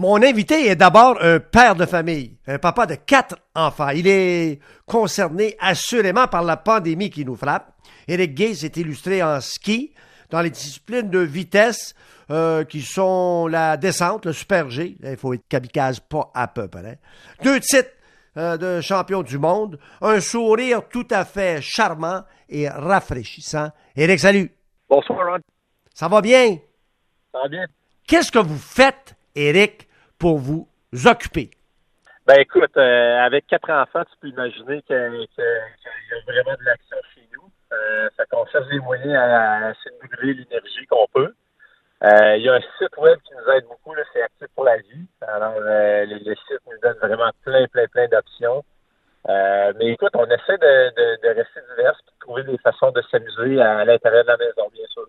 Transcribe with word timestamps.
Mon 0.00 0.22
invité 0.22 0.66
est 0.66 0.76
d'abord 0.76 1.18
un 1.20 1.40
père 1.40 1.76
de 1.76 1.84
famille, 1.84 2.38
un 2.46 2.58
papa 2.58 2.86
de 2.86 2.94
quatre 2.94 3.36
enfants. 3.54 3.90
Il 3.90 4.06
est 4.06 4.58
concerné 4.86 5.56
assurément 5.58 6.26
par 6.26 6.42
la 6.42 6.56
pandémie 6.56 7.10
qui 7.10 7.22
nous 7.22 7.36
frappe. 7.36 7.74
Eric 8.08 8.34
Gay 8.34 8.54
s'est 8.54 8.72
illustré 8.76 9.22
en 9.22 9.42
ski 9.42 9.92
dans 10.30 10.40
les 10.40 10.48
disciplines 10.48 11.10
de 11.10 11.18
vitesse 11.18 11.94
euh, 12.30 12.64
qui 12.64 12.80
sont 12.80 13.46
la 13.46 13.76
descente, 13.76 14.24
le 14.24 14.32
super 14.32 14.70
G. 14.70 14.96
Il 15.02 15.18
faut 15.18 15.34
être 15.34 15.46
kamikaze 15.46 16.00
pas 16.00 16.30
à 16.32 16.48
peu 16.48 16.66
près. 16.66 16.98
Deux 17.44 17.60
titres 17.60 17.90
euh, 18.38 18.56
de 18.56 18.80
champion 18.80 19.22
du 19.22 19.36
monde, 19.36 19.78
un 20.00 20.20
sourire 20.20 20.88
tout 20.88 21.08
à 21.10 21.26
fait 21.26 21.60
charmant 21.60 22.22
et 22.48 22.70
rafraîchissant. 22.70 23.68
Eric, 23.94 24.18
salut. 24.18 24.50
Bonsoir, 24.88 25.18
Ron. 25.26 25.40
Ça 25.92 26.08
va 26.08 26.22
bien? 26.22 26.56
Ça 27.32 27.40
va 27.42 27.48
bien. 27.48 27.66
Qu'est-ce 28.06 28.32
que 28.32 28.38
vous 28.38 28.56
faites, 28.56 29.14
Eric, 29.34 29.89
pour 30.20 30.38
vous 30.38 30.68
occuper? 31.06 31.50
Ben 32.26 32.38
écoute, 32.38 32.76
euh, 32.76 33.18
avec 33.18 33.46
quatre 33.48 33.70
enfants, 33.70 34.04
tu 34.04 34.16
peux 34.20 34.28
imaginer 34.28 34.82
qu'il 34.82 34.94
y 34.94 34.98
a 34.98 36.32
vraiment 36.32 36.56
de 36.56 36.64
l'action 36.64 36.96
chez 37.14 37.26
nous. 37.32 37.50
Euh, 37.72 38.08
ça 38.16 38.24
qu'on 38.26 38.46
cherche 38.46 38.68
des 38.68 38.78
moyens 38.78 39.14
à, 39.14 39.66
à 39.66 39.70
essayer 39.70 39.96
de 40.02 40.16
brûler 40.16 40.34
l'énergie 40.34 40.86
qu'on 40.88 41.06
peut. 41.12 41.34
Euh, 42.02 42.36
il 42.36 42.44
y 42.44 42.48
a 42.48 42.54
un 42.54 42.60
site 42.78 42.96
web 42.98 43.18
qui 43.26 43.32
nous 43.34 43.52
aide 43.52 43.64
beaucoup, 43.64 43.94
là, 43.94 44.02
c'est 44.12 44.22
Actif 44.22 44.46
pour 44.54 44.64
la 44.64 44.76
vie. 44.76 45.06
Alors, 45.22 45.54
euh, 45.56 46.06
le, 46.06 46.16
le, 46.24 46.34
site 46.34 46.60
nous 46.70 46.78
donne 46.82 46.96
vraiment 46.98 47.30
plein, 47.42 47.66
plein, 47.68 47.86
plein 47.88 48.08
d'options. 48.08 48.64
Euh, 49.28 49.72
mais 49.78 49.88
écoute, 49.88 50.10
on 50.14 50.24
essaie 50.24 50.56
de, 50.56 50.90
de, 50.96 51.22
de 51.22 51.28
rester 51.34 51.60
divers 51.70 51.92
et 51.92 52.10
de 52.10 52.18
trouver 52.20 52.42
des 52.44 52.58
façons 52.58 52.90
de 52.90 53.02
s'amuser 53.10 53.60
à, 53.60 53.78
à 53.78 53.84
l'intérieur 53.84 54.24
de 54.24 54.28
la 54.28 54.36
maison, 54.38 54.68
bien 54.72 54.86
sûr. 54.92 55.06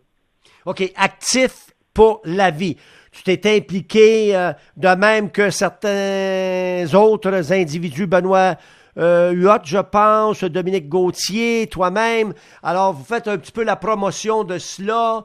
OK, 0.65 0.83
Actif 0.97 1.71
pour 1.93 2.21
la 2.25 2.51
vie. 2.51 2.77
Tu 3.11 3.23
t'es 3.23 3.57
impliqué 3.57 4.35
euh, 4.35 4.53
de 4.77 4.87
même 4.95 5.31
que 5.31 5.49
certains 5.49 6.85
autres 6.93 7.51
individus, 7.51 8.07
Benoît 8.07 8.55
euh, 8.97 9.31
Huot, 9.31 9.63
je 9.65 9.79
pense, 9.79 10.43
Dominique 10.45 10.87
Gauthier, 10.87 11.67
toi-même. 11.67 12.33
Alors, 12.63 12.93
vous 12.93 13.03
faites 13.03 13.27
un 13.27 13.37
petit 13.37 13.51
peu 13.51 13.63
la 13.63 13.75
promotion 13.75 14.43
de 14.43 14.57
cela. 14.57 15.23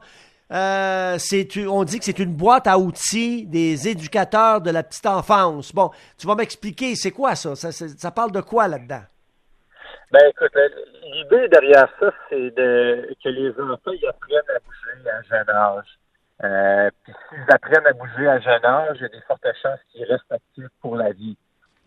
Euh, 0.51 1.17
on 1.69 1.83
dit 1.83 1.99
que 1.99 2.05
c'est 2.05 2.19
une 2.19 2.33
boîte 2.33 2.67
à 2.67 2.77
outils 2.77 3.45
des 3.45 3.87
éducateurs 3.87 4.61
de 4.61 4.71
la 4.71 4.83
petite 4.83 5.05
enfance. 5.05 5.73
Bon, 5.73 5.89
tu 6.17 6.27
vas 6.27 6.35
m'expliquer, 6.35 6.95
c'est 6.95 7.11
quoi 7.11 7.35
ça? 7.35 7.55
Ça, 7.55 8.11
parle 8.11 8.31
de 8.31 8.41
quoi 8.41 8.67
là-dedans? 8.67 9.03
Ben 10.11 10.21
écoute, 10.29 10.51
l'idée 11.13 11.49
derrière 11.49 11.89
ça, 11.99 12.11
c'est 12.29 12.53
que 12.55 13.29
les 13.29 13.49
enfants 13.51 13.91
apprennent 14.09 14.55
à 14.55 14.59
bouger 14.59 15.51
à 15.51 15.75
âge. 15.75 15.97
Euh, 16.43 16.89
s'ils 17.05 17.53
apprennent 17.53 17.87
à 17.87 17.93
bouger 17.93 18.27
à 18.27 18.39
jeune 18.39 18.65
âge, 18.65 18.97
il 18.99 19.03
y 19.03 19.05
a 19.05 19.09
des 19.09 19.21
fortes 19.27 19.45
chances 19.61 19.79
qu'ils 19.91 20.03
restent 20.05 20.31
actifs 20.31 20.69
pour 20.81 20.95
la 20.95 21.11
vie. 21.11 21.37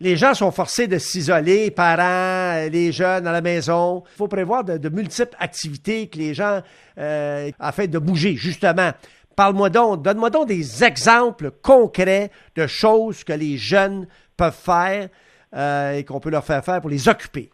Les 0.01 0.15
gens 0.15 0.33
sont 0.33 0.51
forcés 0.51 0.87
de 0.87 0.97
s'isoler, 0.97 1.69
parents, 1.69 2.67
les 2.71 2.91
jeunes 2.91 3.27
à 3.27 3.31
la 3.31 3.41
maison. 3.41 4.03
Il 4.13 4.17
faut 4.17 4.27
prévoir 4.27 4.63
de, 4.63 4.77
de, 4.77 4.89
multiples 4.89 5.35
activités 5.39 6.09
que 6.09 6.17
les 6.17 6.33
gens, 6.33 6.61
euh, 6.97 7.51
afin 7.59 7.85
de 7.85 7.99
bouger, 7.99 8.35
justement. 8.35 8.91
Parle-moi 9.35 9.69
donc, 9.69 10.01
donne-moi 10.01 10.29
donc 10.29 10.47
des 10.47 10.83
exemples 10.83 11.51
concrets 11.61 12.31
de 12.55 12.67
choses 12.67 13.23
que 13.23 13.33
les 13.33 13.57
jeunes 13.57 14.07
peuvent 14.35 14.53
faire 14.53 15.09
euh, 15.55 15.93
et 15.93 16.03
qu'on 16.03 16.19
peut 16.19 16.29
leur 16.29 16.43
faire 16.43 16.63
faire 16.65 16.81
pour 16.81 16.89
les 16.89 17.07
occuper. 17.07 17.51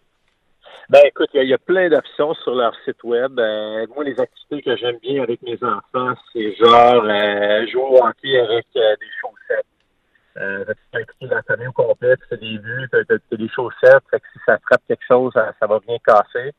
Ben 0.90 1.02
écoute, 1.06 1.30
il 1.34 1.44
y, 1.44 1.48
y, 1.48 1.54
a 1.54 1.58
plein 1.58 1.90
d'options 1.90 2.34
sur 2.36 2.56
leur 2.56 2.74
site 2.86 3.04
web. 3.04 3.38
Euh, 3.40 3.86
moi, 3.94 4.04
les 4.04 4.20
activités 4.20 4.62
que 4.62 4.78
j'aime 4.78 4.98
bien 5.02 5.22
avec 5.22 5.42
mes 5.42 5.58
enfants, 5.62 6.14
c'est 6.32 6.56
genre 6.56 7.04
euh, 7.04 7.68
jouer 7.68 7.84
au 7.84 8.06
hockey 8.06 8.40
avec 8.40 8.66
euh, 8.76 8.96
des 8.96 9.12
chaussettes. 9.22 9.66
Euh, 10.38 10.64
tu 10.92 11.02
impliquer 11.02 11.34
la 11.34 11.42
famille 11.44 11.68
au 11.68 11.72
complet, 11.72 12.16
fais 12.30 12.38
des 12.38 12.58
vues, 12.58 12.88
tu 12.92 12.98
as, 12.98 13.38
des 13.38 13.50
chaussettes, 13.50 14.04
fait 14.12 14.20
que 14.20 14.26
si 14.34 14.40
ça 14.46 14.58
frappe 14.60 14.82
quelque 14.88 15.06
chose, 15.08 15.34
ça, 15.34 15.52
ça 15.60 15.68
va 15.68 15.80
bien 15.80 15.98
casser. 16.06 16.54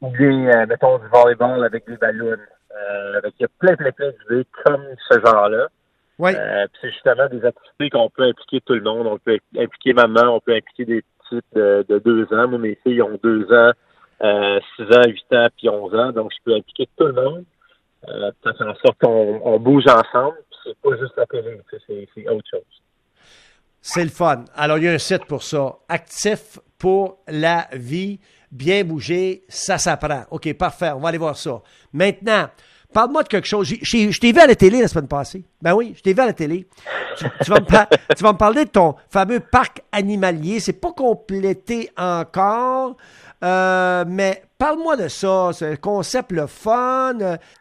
Ou 0.00 0.10
bien, 0.10 0.48
euh, 0.48 0.66
mettons, 0.66 0.98
du 0.98 1.06
volleyball 1.08 1.64
avec 1.64 1.86
des 1.86 1.96
ballons. 1.96 2.36
Euh, 2.36 3.20
il 3.24 3.42
y 3.42 3.44
a 3.44 3.48
plein, 3.58 3.76
plein, 3.76 3.92
plein 3.92 4.10
d'idées 4.10 4.46
comme 4.64 4.84
ce 5.08 5.20
genre-là. 5.20 5.68
Oui. 6.18 6.32
Euh, 6.34 6.66
c'est 6.80 6.90
justement 6.90 7.28
des 7.28 7.44
activités 7.44 7.90
qu'on 7.90 8.10
peut 8.10 8.24
impliquer 8.24 8.60
tout 8.60 8.74
le 8.74 8.80
monde. 8.80 9.06
On 9.06 9.18
peut 9.18 9.38
impliquer 9.56 9.92
maman, 9.92 10.34
on 10.34 10.40
peut 10.40 10.54
impliquer 10.54 10.84
des 10.84 11.04
de, 11.54 11.84
de 11.88 11.98
deux 11.98 12.24
ans. 12.32 12.48
Moi, 12.48 12.58
mes 12.58 12.78
filles 12.82 13.02
ont 13.02 13.18
deux 13.22 13.44
ans, 13.52 13.72
euh, 14.22 14.60
six 14.76 14.84
ans, 14.84 15.04
huit 15.06 15.32
ans, 15.32 15.48
puis 15.56 15.68
onze 15.68 15.94
ans. 15.94 16.12
Donc, 16.12 16.32
je 16.32 16.42
peux 16.44 16.54
impliquer 16.56 16.88
tout 16.96 17.06
le 17.06 17.12
monde. 17.12 17.44
Euh, 18.08 18.30
ça 18.44 18.54
fait 18.54 18.64
en 18.64 18.74
sorte 18.76 18.98
qu'on 19.00 19.40
on 19.44 19.58
bouge 19.58 19.86
ensemble. 19.86 20.36
C'est 20.64 20.76
pas 20.78 20.96
juste 20.98 21.16
la 21.16 21.26
télé, 21.26 21.60
c'est 21.86 22.28
autre 22.28 22.46
chose. 22.50 22.62
C'est 23.80 24.04
le 24.04 24.10
fun. 24.10 24.44
Alors, 24.54 24.78
il 24.78 24.84
y 24.84 24.88
a 24.88 24.92
un 24.92 24.98
site 24.98 25.24
pour 25.26 25.42
ça. 25.42 25.76
Actif 25.88 26.58
pour 26.78 27.18
la 27.28 27.68
vie. 27.72 28.20
Bien 28.50 28.82
bouger, 28.82 29.42
ça 29.48 29.76
s'apprend. 29.76 30.24
OK, 30.30 30.52
parfait. 30.56 30.90
On 30.94 31.00
va 31.00 31.10
aller 31.10 31.18
voir 31.18 31.36
ça. 31.36 31.60
Maintenant, 31.92 32.46
parle-moi 32.92 33.22
de 33.22 33.28
quelque 33.28 33.46
chose. 33.46 33.66
Je 33.66 34.20
t'ai 34.20 34.32
vu 34.32 34.40
à 34.40 34.46
la 34.46 34.54
télé 34.54 34.80
la 34.80 34.88
semaine 34.88 35.08
passée. 35.08 35.44
Ben 35.62 35.74
oui, 35.74 35.94
je 35.96 36.02
t'ai 36.02 36.14
vu 36.14 36.20
à 36.20 36.26
la 36.26 36.32
télé. 36.32 36.66
Tu, 37.16 37.50
vas 37.50 37.60
me 37.60 37.66
tu, 38.16 38.22
vas 38.22 38.32
me 38.32 38.38
parler 38.38 38.64
de 38.64 38.70
ton 38.70 38.94
fameux 39.10 39.40
parc 39.40 39.82
animalier. 39.92 40.60
C'est 40.60 40.80
pas 40.80 40.92
complété 40.92 41.90
encore. 41.96 42.96
Euh, 43.44 44.04
mais 44.06 44.42
parle-moi 44.58 44.96
de 44.96 45.08
ça, 45.08 45.52
ce 45.52 45.76
concept 45.76 46.32
le 46.32 46.46
fun. 46.46 47.14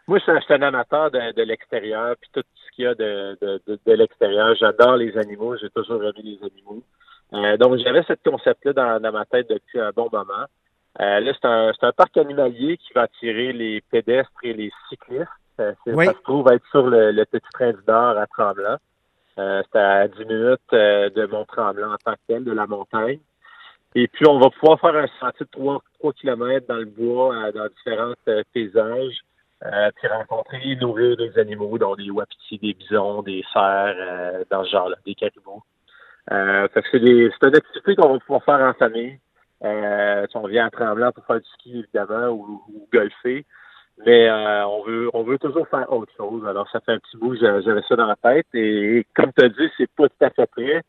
Moi, 0.08 0.20
je 0.20 0.40
suis 0.42 0.54
un 0.54 0.62
amateur 0.62 1.12
de, 1.12 1.42
l'extérieur, 1.44 2.16
puis 2.20 2.30
tout 2.34 2.42
ce 2.42 2.76
qu'il 2.76 2.86
y 2.86 2.88
a 2.88 2.96
de, 2.96 3.38
de, 3.42 3.62
de, 3.68 3.80
de 3.86 3.94
l'extérieur. 3.94 4.56
J'adore 4.60 4.98
les 4.98 5.16
animaux, 5.18 5.56
j'ai 5.58 5.70
toujours 5.70 6.04
aimé 6.04 6.22
les 6.24 6.40
animaux. 6.42 6.82
Euh, 7.34 7.58
donc, 7.58 7.78
j'avais 7.78 8.04
ce 8.04 8.14
concept-là 8.28 8.74
dans, 8.74 9.02
dans, 9.02 9.12
ma 9.12 9.26
tête 9.26 9.50
depuis 9.50 9.80
un 9.80 9.92
bon 9.96 10.10
moment. 10.12 10.46
Euh, 11.00 11.20
là, 11.20 11.32
c'est 11.34 11.48
un, 11.48 11.72
un, 11.82 11.92
parc 11.92 12.18
animalier 12.18 12.78
qui 12.78 12.94
va 12.94 13.04
attirer 13.04 13.54
les 13.54 13.82
pédestres 13.92 14.32
et 14.44 14.54
les 14.54 14.72
cyclistes. 14.90 15.28
Euh, 15.60 15.74
oui. 15.88 16.06
Ça 16.06 16.14
se 16.14 16.22
trouve 16.24 16.52
être 16.52 16.66
sur 16.72 16.88
le, 16.88 17.12
le 17.12 17.26
petit 17.26 17.48
train 17.54 17.72
du 17.72 17.80
Nord 17.88 18.18
à 18.18 18.28
Tremblant. 18.28 18.78
c'est 19.36 19.80
à 19.80 20.08
10 20.08 20.26
minutes 20.26 20.72
de 20.72 21.26
Mont-Tremblant 21.28 21.94
en 21.94 21.98
tant 21.98 22.14
que 22.14 22.20
tel, 22.28 22.44
de 22.44 22.52
la 22.52 22.68
montagne. 22.68 23.20
Et 23.96 24.08
puis, 24.08 24.28
on 24.28 24.40
va 24.40 24.52
pouvoir 24.52 24.80
faire 24.80 24.96
un 24.96 25.08
sentier 25.20 25.46
de 25.46 25.52
3, 25.52 25.82
3 26.00 26.14
km 26.14 26.68
dans 26.68 26.76
le 26.76 26.86
bois, 26.86 27.36
euh, 27.36 27.52
dans 27.52 27.68
différents 27.68 28.14
euh, 28.28 28.44
paysages, 28.54 29.22
euh, 29.66 29.90
puis 29.96 30.08
rencontrer 30.08 30.62
et 30.64 30.76
nourrir 30.76 31.18
des 31.18 31.38
animaux, 31.40 31.78
dont 31.78 31.96
des 31.96 32.12
wapitis, 32.12 32.60
des 32.60 32.74
bisons, 32.74 33.24
des 33.24 33.44
cerfs, 33.52 34.46
dans 34.52 34.64
ce 34.64 34.70
genre-là, 34.70 34.98
des 35.04 35.16
caribous. 35.16 35.64
Euh, 36.32 36.68
c'est 36.74 36.98
une 36.98 37.56
activité 37.56 37.96
qu'on 37.96 38.14
va 38.14 38.20
pouvoir 38.20 38.44
faire 38.44 38.60
en 38.60 38.74
famille. 38.74 39.18
Euh, 39.64 40.26
si 40.30 40.38
on 40.38 40.48
vient 40.48 40.68
à 40.68 40.70
Tremblant 40.70 41.12
pour 41.12 41.26
faire 41.26 41.40
du 41.40 41.50
ski, 41.56 41.80
évidemment, 41.80 42.30
ou, 42.30 42.62
ou 42.70 42.88
golfer. 42.94 43.46
Mais 44.06 44.30
euh, 44.30 44.68
on 44.68 44.84
veut 44.84 45.10
on 45.14 45.24
veut 45.24 45.40
toujours 45.40 45.68
faire 45.68 45.92
autre 45.92 46.12
chose. 46.16 46.46
Alors, 46.48 46.70
ça 46.72 46.80
fait 46.82 46.92
un 46.92 47.00
petit 47.00 47.18
bout, 47.18 47.36
j'avais 47.36 47.82
ça 47.88 47.96
dans 47.96 48.06
la 48.06 48.16
tête. 48.16 48.46
Et, 48.54 48.98
et 49.00 49.08
comme 49.16 49.32
tu 49.36 49.44
as 49.44 49.50
dit, 49.50 49.70
c'est 49.78 49.90
pas 49.90 50.08
tout 50.08 50.26
à 50.26 50.30
fait 50.30 50.46
prêt. 50.46 50.84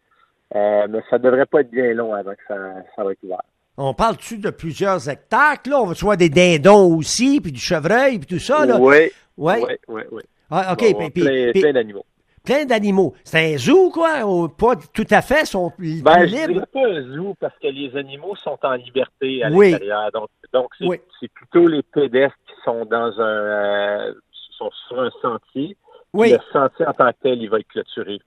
Euh, 0.54 0.86
mais 0.88 1.00
ça 1.10 1.18
devrait 1.18 1.46
pas 1.46 1.60
être 1.60 1.70
bien 1.70 1.92
long 1.94 2.14
avant 2.14 2.32
que 2.32 2.42
ça, 2.46 2.56
ça 2.96 3.04
va 3.04 3.12
être 3.12 3.22
ouvert. 3.22 3.42
On 3.76 3.94
parle-tu 3.94 4.38
de 4.38 4.50
plusieurs 4.50 5.08
hectares, 5.08 5.58
là? 5.66 5.80
On 5.80 5.86
va 5.86 5.94
voir 5.94 6.16
des 6.16 6.30
dindons 6.30 6.96
aussi, 6.96 7.40
puis 7.40 7.52
du 7.52 7.60
chevreuil, 7.60 8.18
puis 8.18 8.26
tout 8.26 8.38
ça, 8.38 8.66
là? 8.66 8.78
Oui. 8.80 9.10
Oui, 9.36 9.54
oui, 9.62 9.74
oui. 9.88 10.02
oui. 10.10 10.22
Ah, 10.50 10.72
OK. 10.72 10.92
Bon, 10.92 11.10
puis, 11.10 11.22
plein, 11.22 11.50
puis, 11.52 11.60
plein 11.60 11.72
d'animaux. 11.72 12.04
Plein 12.48 12.64
d'animaux. 12.64 13.14
C'est 13.25 13.54
un 13.54 13.59
zoo, 13.59 13.91
quoi? 13.91 14.25
Ou 14.25 14.48
pas 14.48 14.75
tout 14.94 15.06
à 15.10 15.20
fait, 15.20 15.44
sont 15.44 15.70
ben, 15.78 16.22
libres? 16.22 16.64
Je 16.64 16.81
pas 16.81 16.88
un 16.88 17.14
zoo 17.14 17.34
parce 17.38 17.53
que 17.59 17.69
les 17.69 17.94
animaux 17.94 18.36
sont 18.36 18.59
en 18.62 18.72
liberté 18.72 19.44
à 19.44 19.50
oui. 19.50 19.72
l'extérieur. 19.72 20.10
Donc, 20.12 20.28
donc 20.54 20.69
c'est, 20.78 20.86
oui. 20.86 20.98
plutôt 21.34 21.69
les 21.69 21.82
pédestres 21.82 22.38
qui 22.47 22.54
sont 22.64 22.86
dans 22.86 23.12
un... 23.20 23.22
Euh, 23.22 24.14
sont 24.56 24.70
sur 24.88 24.98
un 24.98 25.10
sentier. 25.20 25.76
Oui. 26.14 26.32
Le 26.32 26.38
sentier 26.50 26.86
en 26.86 26.92
tant 26.94 27.10
que 27.10 27.16
tel, 27.22 27.42
il 27.42 27.50
va 27.50 27.59
être 27.59 27.69
clôturé. 27.69 28.19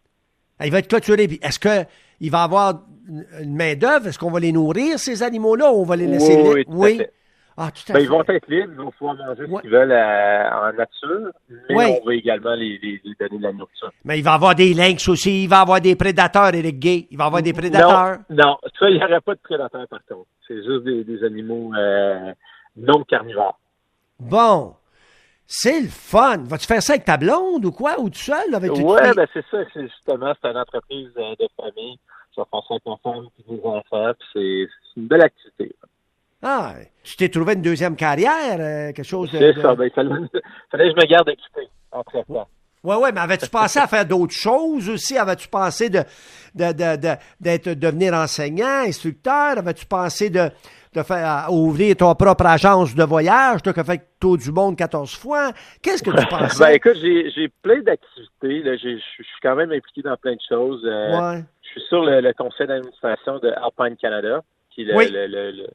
Il 0.64 0.72
va 0.72 0.78
être 0.78 0.88
clôturé. 0.88 1.24
Est-ce 1.42 1.58
que 1.58 1.90
il 2.20 2.30
va 2.30 2.44
avoir 2.44 2.82
une 3.10 3.56
main-d'œuvre? 3.56 4.08
Est-ce 4.08 4.20
qu'on 4.20 4.30
va 4.30 4.40
les 4.40 4.52
nourrir, 4.52 5.00
ces 5.00 5.24
animaux-là, 5.24 5.74
ou 5.74 5.78
on 5.78 5.84
va 5.84 5.96
les 5.96 6.06
laisser 6.06 6.36
oui, 6.36 6.60
libres? 6.60 6.72
Oui, 6.76 6.98
tout 7.00 7.04
Ah, 7.58 7.70
tout 7.72 7.84
à 7.90 7.94
ben, 7.94 8.00
fait. 8.00 8.04
Ils 8.06 8.10
vont 8.10 8.24
être 8.28 8.48
libres, 8.48 8.72
ils 8.74 8.78
vont 8.78 8.92
pouvoir 8.92 9.16
manger 9.16 9.44
Ouais. 9.44 9.58
ce 9.58 9.62
qu'ils 9.62 9.70
veulent 9.72 9.92
euh, 9.92 10.50
en 10.52 10.74
nature, 10.74 11.32
mais 11.70 12.00
on 12.02 12.06
va 12.06 12.14
également 12.16 12.56
les, 12.56 12.80
les, 12.82 13.02
les 13.04 13.16
donner 13.20 13.38
de 13.38 13.44
la 13.44 13.52
nourriture. 13.54 13.92
Mais 14.06 14.20
il 14.20 14.24
va 14.24 14.32
y 14.32 14.36
avoir 14.36 14.56
des 14.56 14.74
lynx 14.74 15.08
aussi, 15.10 15.44
il 15.44 15.48
va 15.50 15.58
y 15.58 15.62
avoir 15.62 15.82
des 15.82 15.96
prédateurs, 15.96 16.54
Eric 16.56 16.80
Gay. 16.80 17.08
Il 17.12 17.18
va 17.18 17.26
y 17.26 17.28
avoir 17.28 17.42
des 17.42 17.54
prédateurs. 17.54 18.20
Non, 18.30 18.36
non, 18.46 18.58
ça, 18.80 18.90
il 18.90 18.98
n'y 18.98 19.04
aurait 19.04 19.22
pas 19.22 19.36
de 19.36 19.40
prédateurs 19.42 19.88
par 19.88 20.00
contre. 20.06 20.28
C'est 20.48 20.58
juste 20.64 20.84
des, 20.86 21.04
des 21.04 21.24
animaux 21.24 21.74
euh, 21.76 22.34
non 22.78 23.04
carnivores. 23.04 23.60
Bon. 24.20 24.76
C'est 25.54 25.82
le 25.82 25.90
fun. 25.90 26.38
Vas-tu 26.46 26.66
faire 26.66 26.82
ça 26.82 26.94
avec 26.94 27.04
ta 27.04 27.18
blonde 27.18 27.66
ou 27.66 27.72
quoi? 27.74 28.00
Ou 28.00 28.10
tout 28.10 28.18
seul? 28.20 28.56
Avec 28.56 28.72
Oui, 28.72 28.96
ben 29.16 29.28
c'est 29.34 29.44
ça. 29.52 29.58
C'est 29.74 29.82
justement, 29.86 30.34
c'est 30.42 30.50
une 30.50 30.56
entreprise 30.58 31.10
euh, 31.18 31.36
de 31.38 31.48
famille. 31.58 32.00
Ça 32.34 32.44
fait 32.46 32.58
ça 32.66 32.74
avec 32.76 32.86
ma 32.86 32.96
femme 33.04 33.26
et 33.38 33.54
des 33.54 33.62
enfants. 33.66 34.14
Puis 34.34 34.70
c'est 34.94 35.00
une 35.02 35.08
belle 35.08 35.24
activité. 35.24 35.76
Ah, 36.44 36.74
tu 37.04 37.16
t'es 37.18 37.30
trouvé 37.30 37.54
une 37.54 37.62
deuxième 37.62 37.96
carrière, 37.96 38.58
euh, 38.60 38.92
quelque 38.94 39.04
chose 39.04 39.32
de... 39.32 39.38
C'est 39.38 39.54
de- 39.54 39.62
ça. 39.62 39.76
Ben, 39.76 39.86
il 39.86 39.92
fallait, 39.92 40.10
fallait 40.72 40.92
que 40.92 41.00
je 41.00 41.06
me 41.06 41.08
garde 41.08 41.30
occupé 41.30 41.68
entre 41.92 42.24
temps. 42.26 42.48
Oui, 42.84 42.96
oui, 43.00 43.10
mais 43.14 43.20
avais-tu 43.22 43.48
pensé 43.48 43.78
à 43.78 43.86
faire 43.86 44.06
d'autres 44.08 44.34
choses 44.34 44.90
aussi? 44.90 45.16
Avais-tu 45.16 45.48
pensé 45.48 45.90
de, 45.92 46.00
de, 46.56 46.74
de, 46.74 47.16
d'être, 47.40 47.70
devenir 47.76 48.16
enseignant, 48.16 48.82
instructeur? 48.88 49.60
Avais-tu 49.60 49.86
pensé 49.86 50.32
de, 50.32 50.50
de 50.96 51.04
faire 51.04 51.46
ouvrir 51.52 51.96
ton 51.96 52.16
propre 52.16 52.48
agence 52.48 52.96
de 52.96 53.04
voyage? 53.04 53.62
Tu 53.62 53.70
as 53.70 53.84
fait 53.84 54.02
tour 54.20 54.36
du 54.40 54.52
monde 54.52 54.76
14 54.76 55.16
fois? 55.16 55.52
Qu'est-ce 55.84 56.02
que 56.02 56.10
tu 56.10 56.26
pensais? 56.30 56.64
ben, 56.64 56.70
écoute, 56.72 56.98
j'ai, 57.00 57.30
j'ai 57.30 57.50
plein 57.62 57.82
d'activités. 57.84 58.64
Là. 58.64 58.76
je 58.78 58.98
suis 58.98 59.26
quand 59.44 59.56
même 59.56 59.72
impliqué 59.72 60.02
dans 60.02 60.18
plein 60.18 60.34
de 60.34 60.42
choses. 60.50 60.82
Euh, 60.84 61.34
ouais. 61.36 61.44
Je 61.62 61.70
suis 61.70 61.82
sur 61.88 62.04
le, 62.04 62.34
conseil 62.34 62.66
d'administration 62.66 63.38
de 63.38 63.50
Alpine 63.50 63.96
Canada, 63.96 64.42
qui 64.74 64.82
est 64.82 64.86
le, 64.86 64.96
Oui. 64.96 65.08
le- 65.12 65.68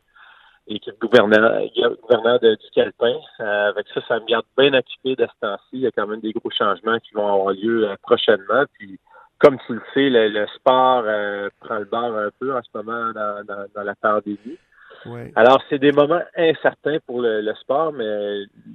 l'équipe 0.69 0.99
gouverneur, 1.01 1.63
gouverneur 2.03 2.41
de, 2.41 2.55
du 2.55 2.71
Calpin. 2.75 3.17
Euh, 3.41 3.69
avec 3.71 3.87
ça, 3.95 4.01
ça 4.09 4.21
me 4.21 4.27
garde 4.27 4.45
bien 4.59 4.75
occupé 4.75 5.15
de 5.17 5.27
ce 5.27 5.41
temps-ci. 5.41 5.69
Il 5.75 5.81
y 5.81 5.87
a 5.87 5.91
quand 5.91 6.07
même 6.07 6.21
des 6.21 6.33
gros 6.33 6.51
changements 6.51 6.99
qui 6.99 7.15
vont 7.15 7.27
avoir 7.33 7.53
lieu 7.53 7.89
euh, 7.89 7.95
prochainement. 8.03 8.65
Puis, 8.79 8.99
comme 9.39 9.59
tu 9.67 9.75
le 9.75 9.83
sais, 9.95 10.09
le, 10.09 10.29
le 10.29 10.47
sport 10.57 11.05
euh, 11.07 11.49
prend 11.61 11.79
le 11.79 11.85
bord 11.85 12.17
un 12.17 12.31
peu 12.39 12.55
en 12.57 12.63
ce 12.63 12.69
moment 12.75 13.13
dans, 13.13 13.45
dans, 13.45 13.67
dans 13.75 13.83
la 13.83 13.95
pandémie. 13.95 14.59
Oui. 15.05 15.31
Alors, 15.37 15.63
c'est 15.69 15.79
des 15.79 15.93
moments 15.93 16.23
incertains 16.37 16.99
pour 17.07 17.21
le, 17.21 17.41
le 17.43 17.55
sport, 17.55 17.93
mais 17.93 18.05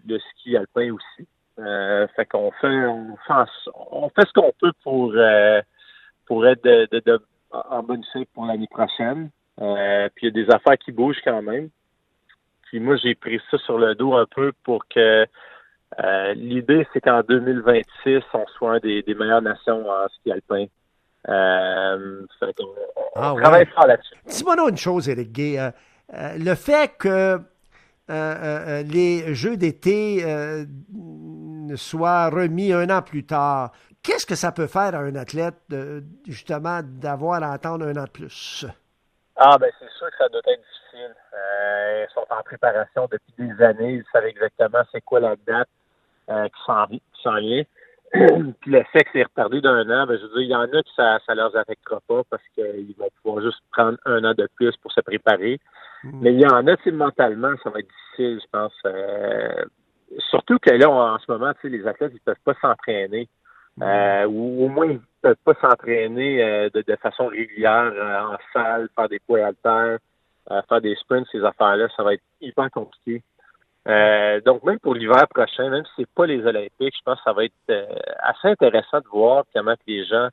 le 0.08 0.20
ski 0.32 0.56
alpin 0.56 0.94
aussi. 0.94 1.28
Euh, 1.60 2.08
fait 2.16 2.26
qu'on 2.26 2.52
fait, 2.62 2.86
on 2.86 3.18
fait, 3.28 3.34
on 3.92 4.10
fait 4.10 4.26
ce 4.28 4.34
qu'on 4.34 4.54
peut 4.60 4.72
pour 4.84 5.12
euh, 5.16 5.62
pour 6.26 6.48
être 6.48 6.64
de, 6.64 6.88
de- 6.92 7.02
de- 7.06 7.22
en 7.52 7.84
bonne 7.84 8.04
shape 8.14 8.30
pour 8.34 8.46
l'année 8.46 8.68
prochaine. 8.72 9.30
Euh, 9.62 10.08
puis 10.16 10.28
il 10.28 10.36
y 10.38 10.42
a 10.42 10.46
des 10.46 10.50
affaires 10.52 10.78
qui 10.78 10.92
bougent 10.94 11.20
quand 11.24 11.42
même. 11.42 11.70
Puis 12.72 12.80
moi, 12.80 12.96
j'ai 12.96 13.16
pris 13.16 13.38
ça 13.52 13.58
sur 13.58 13.78
le 13.78 13.96
dos 13.96 14.14
un 14.16 14.26
peu 14.34 14.54
pour 14.64 14.88
que 14.88 15.26
euh, 16.00 16.34
l'idée, 16.36 16.88
c'est 16.94 17.02
qu'en 17.02 17.22
2026, 17.22 18.24
on 18.34 18.46
soit 18.58 18.76
un 18.76 18.80
des, 18.80 19.02
des 19.04 19.14
meilleures 19.14 19.42
nations 19.42 19.90
en 19.90 20.08
ski 20.08 20.32
alpin. 20.32 20.68
Euh, 21.28 22.26
fait 22.40 22.54
qu'on- 22.54 22.64
on 23.18 23.44
Ah 23.44 23.52
ouais. 23.52 23.66
fort 23.66 23.88
là-dessus. 23.88 24.16
Dis-moi 24.26 24.56
donc 24.56 24.70
une 24.70 24.78
chose, 24.78 25.10
Éric 25.10 25.34
Gay. 25.34 25.60
Euh, 25.60 25.70
euh, 26.14 26.38
le 26.38 26.56
fait 26.56 26.94
que 26.98 27.10
euh, 27.10 27.40
euh, 28.10 28.10
euh, 28.10 28.84
les 28.84 29.36
Jeux 29.36 29.58
d'été 29.58 30.24
euh, 30.24 30.64
soient 31.76 32.30
remis 32.30 32.72
un 32.72 32.90
an 32.90 33.02
plus 33.02 33.26
tard, 33.26 33.74
qu'est-ce 34.02 34.26
que 34.26 34.36
ça 34.36 34.54
peut 34.54 34.68
faire 34.68 34.96
à 34.96 35.00
un 35.00 35.16
athlète, 35.16 35.56
de- 35.68 36.04
justement, 36.26 36.80
d'avoir 36.84 37.44
à 37.44 37.52
attendre 37.52 37.86
un 37.86 37.98
an 37.98 38.06
de 38.06 38.10
plus? 38.12 38.66
Ah, 39.36 39.58
ben 39.58 39.70
c'est 39.78 39.90
sûr 39.98 40.10
que 40.10 40.18
ça 40.18 40.30
doit 40.30 40.40
être 40.48 40.58
difficile. 40.62 40.81
Euh, 41.04 42.06
ils 42.10 42.14
sont 42.14 42.26
en 42.30 42.42
préparation 42.44 43.08
depuis 43.12 43.34
des 43.38 43.64
années. 43.64 43.94
Ils 43.96 44.04
savent 44.12 44.26
exactement 44.26 44.80
c'est 44.92 45.02
quoi 45.02 45.20
la 45.20 45.36
date 45.48 45.70
euh, 46.30 46.48
qui 46.48 47.22
s'en 47.24 47.36
vient. 47.38 47.64
Puis 48.14 48.72
le 48.72 48.84
fait 48.92 49.04
que 49.06 49.10
c'est 49.14 49.24
retardé 49.24 49.62
d'un 49.62 49.90
an, 49.90 50.06
ben, 50.06 50.18
je 50.18 50.24
veux 50.24 50.30
dire, 50.30 50.42
il 50.42 50.50
y 50.50 50.56
en 50.56 50.64
a 50.64 50.84
qui 50.84 50.92
ça 50.96 51.20
ça 51.26 51.34
leur 51.34 51.56
affectera 51.56 52.00
pas 52.08 52.24
parce 52.30 52.44
qu'ils 52.54 52.94
vont 52.98 53.10
pouvoir 53.22 53.44
juste 53.44 53.62
prendre 53.72 53.98
un 54.06 54.24
an 54.26 54.34
de 54.34 54.48
plus 54.56 54.76
pour 54.78 54.92
se 54.92 55.02
préparer. 55.02 55.60
Mais 56.04 56.34
il 56.34 56.42
y 56.42 56.46
en 56.46 56.68
a, 56.68 56.76
mentalement, 56.92 57.54
ça 57.64 57.70
va 57.70 57.80
être 57.80 57.88
difficile, 57.88 58.42
je 58.42 58.50
pense. 58.52 58.74
Euh, 58.86 59.64
surtout 60.30 60.58
que 60.60 60.72
là, 60.72 60.90
en 60.90 61.20
ce 61.20 61.32
moment, 61.32 61.54
tu 61.54 61.62
sais, 61.62 61.70
les 61.70 61.88
athlètes, 61.88 62.12
ils 62.14 62.22
peuvent 62.22 62.36
pas 62.44 62.56
s'entraîner. 62.62 63.30
Euh, 63.82 64.26
ou 64.26 64.66
au 64.66 64.68
moins, 64.68 64.88
ils 64.88 65.00
peuvent 65.22 65.36
pas 65.46 65.54
s'entraîner 65.62 66.44
euh, 66.44 66.70
de, 66.74 66.84
de 66.86 66.96
façon 66.98 67.28
régulière 67.28 67.92
euh, 67.94 68.20
en 68.22 68.38
salle, 68.52 68.90
faire 68.96 69.10
des 69.10 69.20
poids 69.20 69.46
haltères, 69.46 70.00
euh, 70.50 70.62
faire 70.68 70.82
des 70.82 70.96
sprints, 70.96 71.28
ces 71.32 71.44
affaires-là, 71.44 71.88
ça 71.96 72.04
va 72.04 72.14
être 72.16 72.24
hyper 72.42 72.70
compliqué. 72.72 73.22
Euh, 73.88 74.40
donc, 74.42 74.64
même 74.64 74.80
pour 74.80 74.94
l'hiver 74.96 75.28
prochain, 75.28 75.70
même 75.70 75.86
si 75.86 75.92
c'est 75.98 76.10
pas 76.14 76.26
les 76.26 76.46
Olympiques, 76.46 76.96
je 76.98 77.04
pense 77.04 77.18
que 77.18 77.24
ça 77.26 77.34
va 77.34 77.46
être 77.46 77.54
euh, 77.70 77.86
assez 78.20 78.48
intéressant 78.50 79.00
de 79.00 79.08
voir 79.08 79.44
comment 79.54 79.76
que 79.76 79.82
les 79.88 80.06
gens 80.06 80.30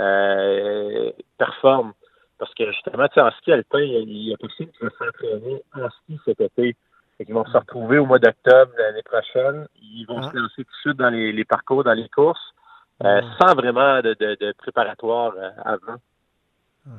euh, 0.00 1.10
performent. 1.38 1.92
Parce 2.38 2.54
que 2.54 2.70
justement, 2.70 3.08
tu 3.08 3.14
sais, 3.14 3.20
en 3.20 3.30
ski 3.32 3.52
alpin, 3.52 3.80
il 3.80 3.92
y 3.92 3.96
a- 3.96 4.00
il 4.00 4.28
y 4.28 4.34
a 4.34 4.36
personne 4.36 4.68
qui 4.68 4.84
va 4.84 4.90
s'entraîner 4.90 5.62
en 5.74 5.90
ski 5.90 6.20
cet 6.24 6.40
été. 6.40 6.76
Qu'ils 7.16 7.34
vont 7.34 7.44
se 7.46 7.56
retrouver 7.58 7.98
au 7.98 8.06
mois 8.06 8.20
d'octobre 8.20 8.70
l'année 8.78 9.02
prochaine. 9.02 9.66
Ils 9.82 10.04
vont 10.06 10.20
Ah. 10.22 10.30
se 10.30 10.36
lancer 10.36 10.64
tout 10.64 10.70
de 10.70 10.76
suite 10.82 10.96
dans 10.98 11.10
les, 11.10 11.32
les 11.32 11.44
parcours, 11.44 11.82
dans 11.82 11.92
les 11.94 12.08
courses, 12.08 12.54
sans 13.02 13.54
vraiment 13.56 14.00
de, 14.02 14.14
de, 14.14 14.36
de 14.40 14.52
préparatoire 14.56 15.32
avant. 15.64 15.96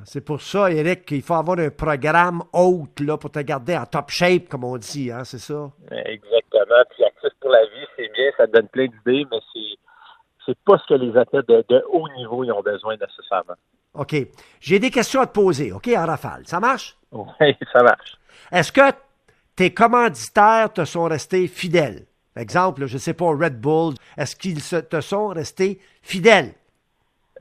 C'est 0.04 0.24
pour 0.24 0.40
ça, 0.40 0.70
Eric, 0.70 1.04
qu'il 1.04 1.22
faut 1.22 1.34
avoir 1.34 1.58
un 1.58 1.70
programme 1.70 2.42
haute 2.52 3.00
là, 3.00 3.16
pour 3.16 3.30
te 3.30 3.40
garder 3.40 3.76
en 3.76 3.86
top 3.86 4.10
shape, 4.10 4.48
comme 4.48 4.64
on 4.64 4.76
dit, 4.76 5.10
hein, 5.10 5.24
c'est 5.24 5.38
ça? 5.38 5.70
Exactement. 5.90 6.82
Puis 6.90 7.04
actif 7.04 7.30
pour 7.40 7.50
la 7.50 7.62
vie, 7.64 7.86
c'est 7.96 8.10
bien, 8.12 8.30
ça 8.36 8.46
te 8.46 8.52
donne 8.52 8.68
plein 8.68 8.86
d'idées, 8.86 9.26
mais 9.30 9.38
c'est 9.52 9.76
c'est 10.46 10.58
pas 10.64 10.78
ce 10.78 10.94
que 10.94 10.94
les 10.94 11.16
athlètes 11.16 11.48
de, 11.48 11.64
de 11.68 11.84
haut 11.90 12.08
niveau 12.16 12.44
ils 12.44 12.52
ont 12.52 12.62
besoin 12.62 12.96
nécessairement. 12.96 13.54
OK. 13.94 14.14
J'ai 14.60 14.78
des 14.78 14.90
questions 14.90 15.20
à 15.20 15.26
te 15.26 15.32
poser, 15.32 15.72
OK, 15.72 15.88
en 15.88 16.06
rafale. 16.06 16.46
Ça 16.46 16.60
marche? 16.60 16.96
Oui, 17.12 17.26
ça 17.72 17.82
marche. 17.82 18.16
Est-ce 18.52 18.72
que 18.72 18.96
tes 19.56 19.72
commanditaires 19.74 20.72
te 20.72 20.84
sont 20.84 21.04
restés 21.04 21.46
fidèles? 21.48 22.06
Exemple, 22.36 22.86
je 22.86 22.94
ne 22.94 22.98
sais 22.98 23.14
pas, 23.14 23.26
Red 23.26 23.60
Bull, 23.60 23.94
est-ce 24.16 24.36
qu'ils 24.36 24.62
te 24.62 25.00
sont 25.00 25.28
restés 25.28 25.80
fidèles? 26.02 26.54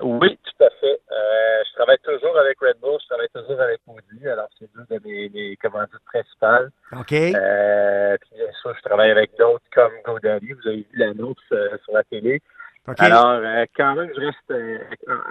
Oui, 0.01 0.37
tout 0.43 0.63
à 0.63 0.69
fait. 0.79 0.99
Euh, 1.11 1.63
je 1.67 1.73
travaille 1.75 1.97
toujours 2.03 2.37
avec 2.37 2.57
Red 2.59 2.77
Bull, 2.81 2.97
je 3.01 3.07
travaille 3.07 3.29
toujours 3.33 3.59
avec 3.59 3.79
Audi, 3.87 4.27
alors 4.27 4.47
c'est 4.57 4.69
deux 4.73 4.85
de 4.89 5.01
mes, 5.05 5.29
mes 5.29 5.55
commandites 5.57 6.03
principales. 6.05 6.71
OK? 6.93 7.11
Euh, 7.11 8.17
puis 8.21 8.29
bien 8.35 8.51
sûr, 8.61 8.73
je 8.75 8.81
travaille 8.81 9.11
avec 9.11 9.31
d'autres 9.37 9.65
comme 9.73 9.91
GoDaddy. 10.05 10.53
Vous 10.53 10.67
avez 10.67 10.77
vu 10.77 10.87
la 10.93 11.13
nôtre 11.13 11.41
euh, 11.51 11.77
sur 11.83 11.93
la 11.93 12.03
télé. 12.03 12.41
OK? 12.87 12.99
Alors, 12.99 13.41
quand 13.75 13.95
même, 13.95 14.09
je 14.15 14.21
reste 14.21 14.85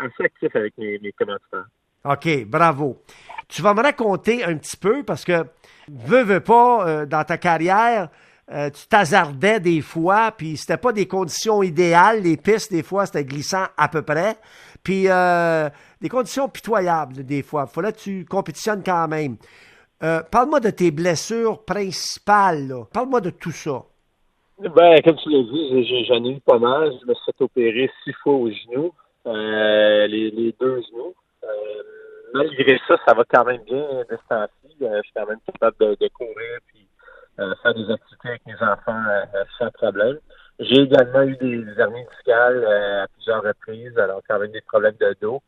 assez 0.04 0.24
actif 0.24 0.54
avec 0.54 0.76
mes, 0.76 0.98
mes 0.98 1.12
commanditaires. 1.12 1.66
OK, 2.04 2.46
bravo. 2.46 3.02
Tu 3.48 3.62
vas 3.62 3.74
me 3.74 3.82
raconter 3.82 4.44
un 4.44 4.56
petit 4.58 4.76
peu 4.76 5.02
parce 5.02 5.24
que, 5.24 5.44
veux, 5.88 6.22
veux 6.22 6.40
pas, 6.40 7.06
dans 7.06 7.24
ta 7.24 7.38
carrière, 7.38 8.08
euh, 8.50 8.70
tu 8.70 8.86
t'hasardais 8.86 9.60
des 9.60 9.82
fois, 9.82 10.32
puis 10.36 10.56
c'était 10.56 10.78
pas 10.78 10.92
des 10.92 11.06
conditions 11.06 11.62
idéales. 11.62 12.22
Les 12.22 12.36
pistes, 12.36 12.72
des 12.72 12.82
fois, 12.82 13.04
c'était 13.04 13.24
glissant 13.24 13.64
à 13.76 13.88
peu 13.88 14.02
près. 14.02 14.36
Puis 14.82 15.04
euh, 15.08 15.68
des 16.00 16.08
conditions 16.08 16.48
pitoyables, 16.48 17.24
des 17.24 17.42
fois. 17.42 17.66
Fallait 17.66 17.92
que 17.92 17.98
tu 17.98 18.24
compétitionnes 18.24 18.82
quand 18.84 19.06
même. 19.08 19.36
Euh, 20.02 20.22
Parle-moi 20.30 20.60
de 20.60 20.70
tes 20.70 20.90
blessures 20.90 21.64
principales. 21.64 22.72
Parle-moi 22.92 23.20
de 23.20 23.30
tout 23.30 23.50
ça. 23.50 23.84
Ben, 24.58 25.00
comme 25.02 25.16
tu 25.16 25.30
l'as 25.30 25.42
dit, 25.42 26.04
j'en 26.06 26.24
ai 26.24 26.30
eu 26.30 26.40
pas 26.40 26.58
mal. 26.58 26.92
Je 27.02 27.06
me 27.06 27.14
suis 27.14 27.24
fait 27.26 27.44
opérer 27.44 27.90
six 28.04 28.12
fois 28.22 28.34
au 28.34 28.50
genou, 28.50 28.92
euh, 29.26 30.06
les, 30.06 30.54
deux 30.58 30.82
genoux. 30.90 31.14
Malgré 32.34 32.78
ça, 32.86 32.96
ça 33.06 33.14
va 33.14 33.24
quand 33.24 33.44
même 33.44 33.62
bien 33.64 34.04
de 34.10 34.16
temps-ci. 34.28 34.76
Euh, 34.82 34.96
je 34.98 35.02
suis 35.02 35.12
quand 35.14 35.26
même 35.26 35.38
capable 35.46 35.76
de, 35.80 35.96
de 36.00 36.08
courir 36.08 36.58
puis 36.66 36.87
faire 37.62 37.74
des 37.74 37.90
activités 37.90 38.28
avec 38.28 38.46
mes 38.46 38.54
enfants 38.54 39.02
euh, 39.08 39.22
euh, 39.34 39.44
sans 39.58 39.70
problème. 39.70 40.18
J'ai 40.60 40.80
également 40.82 41.22
eu 41.22 41.36
des 41.36 41.64
hernies 41.78 42.04
discales 42.16 42.64
euh, 42.64 43.04
à 43.04 43.06
plusieurs 43.08 43.42
reprises, 43.42 43.96
alors 43.98 44.20
quand 44.28 44.38
même 44.38 44.50
des 44.50 44.60
problèmes 44.62 44.96
de 45.00 45.16
dos. 45.20 45.40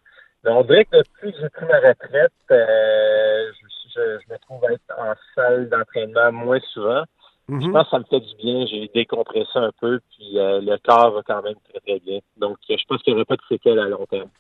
Mais 0.44 0.50
on 0.50 0.62
dirait 0.62 0.85
que 0.85 0.97
depuis 0.99 1.32
que 1.32 1.38
j'ai 1.40 1.49
pris 1.50 1.66
ma 1.66 1.78
retraite, 1.78 2.32
euh, 2.50 3.50
je, 3.61 3.66
je, 3.94 4.18
je 4.26 4.32
me 4.32 4.38
trouve 4.38 4.64
à 4.64 4.73
être 4.73 4.94
en 4.97 5.14
salle 5.35 5.68
d'entraînement 5.68 6.32
moins 6.32 6.61
souvent. 6.73 7.04
Je 7.49 7.54
Mhm. 7.54 7.73
pense 7.73 7.85
que 7.85 7.90
ça 7.90 7.99
me 7.99 8.04
fait 8.04 8.20
du 8.20 8.35
bien. 8.37 8.64
J'ai 8.66 8.88
décompressé 8.94 9.50
un 9.56 9.73
peu, 9.80 9.99
puis 10.12 10.38
euh, 10.38 10.61
le 10.61 10.78
corps 10.78 11.11
va 11.11 11.23
quand 11.26 11.42
même 11.42 11.56
très, 11.68 11.80
très 11.80 11.99
bien. 11.99 12.20
Donc, 12.37 12.59
euh, 12.70 12.76
je 12.78 12.85
pense 12.87 13.02
qu'il 13.02 13.12
n'y 13.12 13.18
aura 13.18 13.25
pas 13.25 13.35
de 13.35 13.42
séquelles 13.49 13.80
à 13.80 13.88
long 13.88 14.06
terme. 14.06 14.30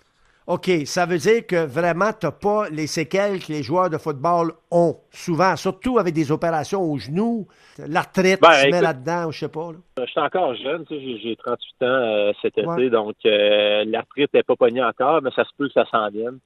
OK, 0.52 0.68
ça 0.84 1.06
veut 1.06 1.18
dire 1.18 1.46
que 1.46 1.64
vraiment, 1.64 2.10
tu 2.12 2.26
n'as 2.26 2.32
pas 2.32 2.68
les 2.70 2.88
séquelles 2.88 3.38
que 3.38 3.52
les 3.52 3.62
joueurs 3.62 3.88
de 3.88 3.98
football 3.98 4.50
ont, 4.72 4.96
souvent, 5.12 5.54
surtout 5.54 5.98
avec 5.98 6.12
des 6.12 6.32
opérations 6.32 6.82
au 6.82 6.98
genou, 6.98 7.46
l'arthrite 7.78 8.40
Ben, 8.40 8.50
se 8.54 8.62
met 8.64 8.68
écoute- 8.70 8.82
là-dedans, 8.82 9.28
ou 9.28 9.32
je 9.32 9.38
sais 9.38 9.48
pas. 9.48 9.70
là. 9.70 9.78
Euh, 10.00 10.04
Je 10.06 10.10
suis 10.10 10.20
encore 10.20 10.54
jeune, 10.56 10.84
tu 10.86 10.94
sais, 10.96 11.00
j'ai- 11.00 11.18
j'ai 11.18 11.36
38 11.36 11.82
ans 11.82 11.86
euh, 11.86 12.32
cet 12.42 12.58
été, 12.58 12.90
donc 12.90 13.14
euh, 13.26 13.84
l'arthrite 13.86 14.34
n'est 14.34 14.42
pas 14.42 14.56
pognée 14.56 14.82
encore, 14.82 15.22
mais 15.22 15.30
ça 15.36 15.44
se 15.44 15.50
peut 15.56 15.68
que 15.68 15.72
ça 15.74 15.86
s'en 15.90 16.08
vienne. 16.10 16.38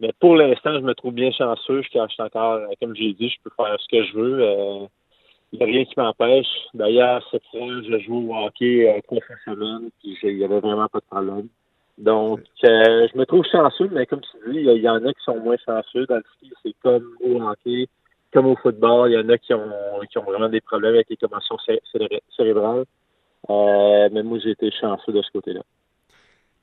Mais 0.00 0.10
pour 0.18 0.34
l'instant, 0.34 0.74
je 0.74 0.80
me 0.80 0.94
trouve 0.94 1.12
bien 1.14 1.30
chanceux. 1.30 1.82
Je, 1.82 1.88
je 1.92 2.12
suis 2.12 2.22
encore, 2.22 2.58
comme 2.80 2.96
j'ai 2.96 3.12
dit, 3.12 3.28
je 3.28 3.36
peux 3.44 3.50
faire 3.56 3.76
ce 3.78 3.86
que 3.88 4.04
je 4.04 4.12
veux. 4.18 4.38
euh, 4.42 4.86
Il 5.52 5.58
n'y 5.58 5.62
a 5.62 5.66
rien 5.66 5.84
qui 5.84 5.92
m'empêche. 5.98 6.46
D'ailleurs, 6.74 7.22
cette 7.30 7.44
fois, 7.50 7.60
je 7.88 7.98
joue 8.00 8.32
au 8.32 8.34
hockey 8.46 9.00
trois 9.06 9.20
fois 9.20 9.36
semaine, 9.44 9.90
puis 10.00 10.16
il 10.24 10.38
n'y 10.38 10.44
avait 10.44 10.58
vraiment 10.60 10.88
pas 10.88 10.98
de 10.98 11.04
problème. 11.04 11.46
Donc, 11.98 12.40
euh, 12.64 13.06
je 13.12 13.18
me 13.18 13.24
trouve 13.26 13.44
chanceux, 13.44 13.88
mais 13.92 14.06
comme 14.06 14.20
tu 14.20 14.50
dis, 14.50 14.60
il 14.60 14.82
y, 14.82 14.88
en 14.88 15.04
a 15.04 15.12
qui 15.12 15.22
sont 15.24 15.38
moins 15.38 15.56
chanceux. 15.64 16.06
Dans 16.06 16.16
le 16.16 16.24
ski, 16.36 16.52
c'est 16.62 16.74
comme 16.82 17.06
au 17.20 17.40
hockey, 17.42 17.88
comme 18.32 18.46
au 18.46 18.56
football. 18.56 19.10
Il 19.10 19.14
y 19.14 19.18
en 19.18 19.28
a 19.28 19.38
qui 19.38 19.52
ont, 19.54 19.70
qui 20.10 20.18
ont 20.18 20.24
vraiment 20.24 20.48
des 20.48 20.60
problèmes 20.60 20.94
avec 20.94 21.08
les 21.10 21.16
commotions 21.16 21.58
cé- 21.66 21.82
céré- 21.92 22.22
cérébrales. 22.36 22.84
Euh, 23.50 24.08
mais 24.12 24.22
moi, 24.22 24.38
j'ai 24.42 24.50
été 24.50 24.70
chanceux 24.70 25.12
de 25.12 25.22
ce 25.22 25.30
côté-là. 25.32 25.60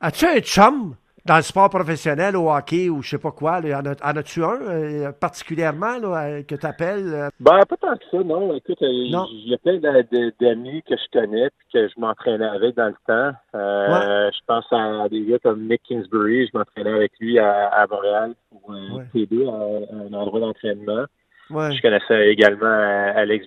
As-tu 0.02 0.26
un 0.26 0.40
chum? 0.40 0.96
Dans 1.30 1.36
le 1.38 1.44
sport 1.44 1.70
professionnel, 1.70 2.36
au 2.36 2.50
hockey 2.52 2.90
ou 2.90 3.04
je 3.04 3.12
sais 3.12 3.18
pas 3.20 3.30
quoi, 3.32 3.62
là, 3.62 3.82
en, 4.04 4.18
as-tu 4.18 4.44
un 4.44 4.60
euh, 4.62 5.12
particulièrement 5.12 6.00
là, 6.00 6.24
euh, 6.26 6.42
que 6.44 6.56
tu 6.56 6.66
appelles? 6.66 7.30
Ben, 7.40 7.60
pas 7.70 7.78
tant 7.78 7.96
que 7.96 8.04
ça, 8.10 8.18
non. 8.24 8.56
Écoute, 8.56 8.82
euh, 8.82 8.88
il 8.90 9.48
y 9.48 9.54
a 9.54 9.58
plein 9.60 9.78
d'amis 9.78 10.82
que 10.90 10.96
je 10.98 11.20
connais 11.20 11.50
puis 11.52 11.68
que 11.72 11.88
je 11.88 11.94
m'entraînais 12.00 12.48
avec 12.48 12.76
dans 12.76 12.88
le 12.88 12.96
temps. 13.06 13.38
Euh, 13.54 14.32
Je 14.34 14.40
pense 14.48 14.66
à 14.72 15.08
des 15.10 15.22
gars 15.24 15.38
comme 15.38 15.68
Nick 15.68 15.84
Kingsbury. 15.84 16.48
Je 16.52 16.58
m'entraînais 16.58 16.96
avec 16.98 17.12
lui 17.20 17.38
à, 17.38 17.68
à 17.68 17.86
Montréal 17.86 18.34
pour 18.50 18.74
un 18.74 18.80
Ouais. 18.96 19.04
T2, 19.14 19.48
à, 19.48 19.52
à 19.54 20.08
un 20.08 20.14
endroit 20.20 20.40
d'entraînement. 20.40 21.06
Ouais. 21.52 21.72
Je 21.74 21.82
connaissais 21.82 22.30
également 22.32 22.66
euh, 22.66 23.12
Alex 23.16 23.46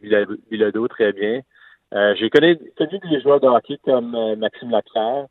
Bilodeau 0.50 0.86
très 0.86 1.12
bien. 1.12 1.40
Euh, 1.94 2.14
J'ai 2.16 2.30
connu, 2.30 2.56
connu 2.78 2.98
des 3.10 3.20
joueurs 3.20 3.40
de 3.40 3.46
hockey 3.48 3.78
comme 3.84 4.14
euh, 4.14 4.36
Maxime 4.36 4.70
Laclaire, 4.70 5.26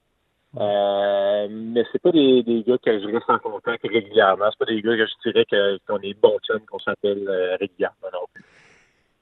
euh, 0.58 1.48
mais 1.50 1.84
c'est 1.92 2.02
pas 2.02 2.12
des, 2.12 2.44
des 2.44 2.64
gars 2.64 2.78
que 2.78 3.00
je 3.00 3.06
reste 3.06 3.30
en 3.30 3.40
contact 3.40 3.84
régulièrement. 3.84 4.46
C'est 4.52 4.60
pas 4.60 4.72
des 4.72 4.82
gars 4.82 4.98
que 4.98 5.06
je 5.06 5.30
dirais 5.30 5.46
qu'on 5.88 6.00
est 6.00 6.14
bons 6.20 6.38
chums, 6.46 6.66
qu'on 6.70 6.80
s'appelle 6.80 7.26
euh, 7.28 7.56
régulièrement 7.58 8.10
non 8.12 8.26
plus. 8.34 8.44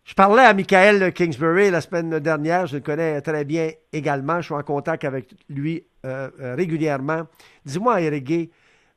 Je 0.06 0.16
parlais 0.16 0.42
à 0.42 0.54
Michael 0.56 1.14
Kingsbury 1.14 1.70
la 1.70 1.82
semaine 1.82 2.18
dernière, 2.18 2.66
je 2.66 2.78
le 2.78 2.82
connais 2.82 3.22
très 3.22 3.46
bien 3.46 3.70
également, 3.94 4.42
je 4.42 4.46
suis 4.46 4.56
en 4.56 4.64
contact 4.64 5.04
avec 5.04 5.28
lui 5.50 5.84
euh, 6.04 6.30
régulièrement. 6.58 7.28
Dis-moi, 7.64 8.02
Eric 8.02 8.24
Gay, 8.24 8.50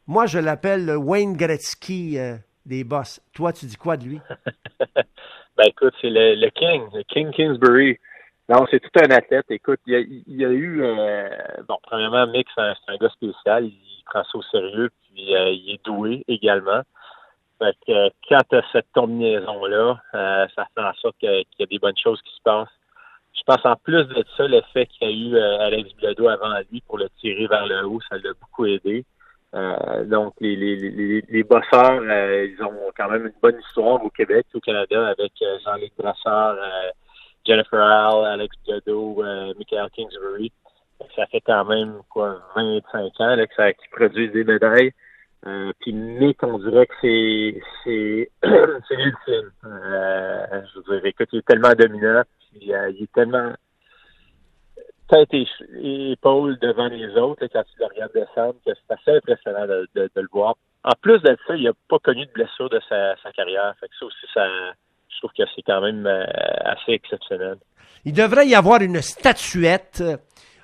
moi 0.06 0.24
je 0.24 0.38
l'appelle 0.38 0.86
le 0.86 0.96
Wayne 0.96 1.36
Gretzky 1.36 2.16
des 2.64 2.84
boss. 2.84 3.20
Toi, 3.34 3.52
tu 3.52 3.66
dis 3.66 3.76
quoi 3.76 3.96
de 3.98 4.04
lui? 4.04 4.20
Ben 5.54 5.64
écoute, 5.68 5.92
c'est 6.00 6.08
le, 6.08 6.34
le 6.34 6.48
King, 6.48 6.82
le 6.94 7.02
King 7.02 7.30
Kingsbury. 7.30 7.98
Non, 8.52 8.66
c'est 8.70 8.80
tout 8.80 8.90
un 9.00 9.10
athlète. 9.10 9.46
Écoute, 9.48 9.80
il 9.86 9.92
y 9.94 9.96
a, 9.96 10.00
il 10.00 10.36
y 10.36 10.44
a 10.44 10.50
eu 10.50 10.82
euh, 10.82 11.28
bon, 11.66 11.78
premièrement, 11.82 12.26
Mick, 12.26 12.46
c'est 12.54 12.60
un, 12.60 12.74
un 12.88 12.96
gars 12.98 13.08
spécial, 13.08 13.64
il 13.64 14.02
prend 14.04 14.22
ça 14.24 14.36
au 14.36 14.42
sérieux, 14.42 14.90
puis 15.02 15.34
euh, 15.34 15.52
il 15.52 15.70
est 15.70 15.84
doué 15.86 16.22
également. 16.28 16.82
Fait 17.58 17.74
que 17.86 17.92
euh, 17.92 18.10
quand 18.28 18.40
tu 18.50 18.56
as 18.56 18.62
cette 18.72 18.88
combinaison-là, 18.94 20.02
ça 20.54 20.66
fait 20.74 20.82
en 20.82 20.92
sorte 21.00 21.16
qu'il 21.18 21.46
y 21.60 21.62
a 21.62 21.66
des 21.66 21.78
bonnes 21.78 21.96
choses 21.96 22.20
qui 22.20 22.34
se 22.34 22.42
passent. 22.44 22.68
Je 23.34 23.40
pense 23.46 23.64
en 23.64 23.76
plus 23.76 24.04
de 24.04 24.22
ça, 24.36 24.46
le 24.46 24.60
fait 24.74 24.84
qu'il 24.84 25.08
y 25.08 25.10
a 25.10 25.14
eu 25.14 25.38
Alex 25.62 25.94
Bilodeau 25.96 26.28
avant 26.28 26.52
lui 26.70 26.82
pour 26.82 26.98
le 26.98 27.08
tirer 27.20 27.46
vers 27.46 27.66
le 27.66 27.86
haut, 27.86 28.00
ça 28.10 28.16
l'a 28.18 28.34
beaucoup 28.38 28.66
aidé. 28.66 29.06
Donc, 30.04 30.34
les, 30.40 30.56
les, 30.56 31.42
bosseurs, 31.42 32.02
ils 32.02 32.62
ont 32.62 32.90
quand 32.94 33.08
même 33.08 33.26
une 33.26 33.40
bonne 33.40 33.58
histoire 33.60 34.04
au 34.04 34.10
Québec, 34.10 34.46
au 34.52 34.60
Canada, 34.60 35.08
avec 35.08 35.32
Jean-Luc 35.64 35.92
Brassard, 35.96 36.56
Jennifer 37.46 37.80
Hall, 37.80 38.24
Alex 38.26 38.54
Bilodeau, 38.64 39.22
euh, 39.24 39.52
Michael 39.58 39.90
Kingsbury. 39.90 40.52
Ça 41.16 41.26
fait 41.26 41.40
quand 41.40 41.64
même, 41.64 42.00
quoi, 42.10 42.40
25 42.54 43.20
ans 43.20 43.36
là, 43.36 43.46
que 43.46 43.54
ça 43.54 43.72
qui 43.72 43.88
produisent 43.90 44.32
des 44.32 44.44
médailles. 44.44 44.92
Euh, 45.46 45.72
puis 45.80 45.92
Mick, 45.92 46.40
on 46.44 46.58
dirait 46.58 46.86
que 46.86 46.94
c'est 47.00 47.60
c'est 47.82 48.30
c'est 48.42 48.96
l'ultime. 48.96 49.50
Euh, 49.64 50.62
je 50.72 50.78
veux 50.78 51.00
dire, 51.00 51.06
écoute, 51.06 51.28
il 51.32 51.38
est 51.40 51.46
tellement 51.46 51.72
dominant, 51.76 52.22
euh, 52.22 52.90
il 52.90 53.02
est 53.02 53.12
tellement 53.12 53.52
tête 55.08 55.34
et, 55.34 56.12
épaule 56.12 56.58
devant 56.60 56.86
les 56.86 57.08
autres 57.16 57.46
quand 57.52 57.64
tu 57.64 57.78
le 57.80 57.86
regardes 57.86 58.12
descendre, 58.12 58.54
que 58.64 58.72
c'est 58.72 58.94
assez 58.94 59.16
impressionnant 59.16 59.66
de, 59.66 59.88
de- 59.94 60.10
de 60.14 60.20
le 60.20 60.28
voir. 60.32 60.54
En 60.84 60.92
plus 61.00 61.20
de 61.22 61.36
ça, 61.46 61.56
il 61.56 61.64
n'a 61.64 61.72
pas 61.88 61.98
connu 61.98 62.24
de 62.26 62.32
blessure 62.32 62.70
de 62.70 62.80
sa, 62.88 63.16
sa 63.16 63.32
carrière. 63.32 63.74
Fait 63.80 63.88
que 63.88 63.94
ça 63.98 64.06
aussi, 64.06 64.26
ça, 64.32 64.46
je 65.14 65.18
trouve 65.18 65.30
que 65.36 65.42
c'est 65.54 65.62
quand 65.62 65.80
même 65.80 66.06
euh, 66.06 66.24
assez 66.64 66.92
exceptionnel. 66.92 67.58
Il 68.04 68.12
devrait 68.12 68.48
y 68.48 68.54
avoir 68.54 68.80
une 68.80 69.00
statuette 69.00 70.00
euh, 70.00 70.16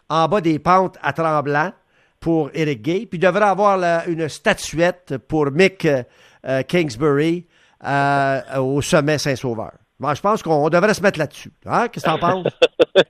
en 0.08 0.26
bas 0.26 0.40
des 0.40 0.58
pentes 0.58 0.96
à 1.02 1.12
Tremblant 1.12 1.72
pour 2.20 2.50
Eric 2.52 2.82
Gay, 2.82 3.06
puis 3.06 3.18
il 3.18 3.20
devrait 3.20 3.46
y 3.46 3.48
avoir 3.48 3.78
une 4.08 4.28
statuette 4.28 5.18
pour 5.28 5.52
Mick 5.52 5.84
euh, 5.86 6.62
Kingsbury 6.62 7.46
euh, 7.84 8.40
au 8.58 8.82
sommet 8.82 9.18
Saint-Sauveur. 9.18 9.72
Bon, 10.00 10.12
je 10.14 10.20
pense 10.20 10.42
qu'on 10.42 10.68
devrait 10.68 10.94
se 10.94 11.02
mettre 11.02 11.18
là-dessus. 11.18 11.52
Hein? 11.64 11.88
Qu'est-ce 11.88 12.06
que 12.06 12.10
tu 12.10 12.14
en 12.14 12.18
penses? 12.18 12.46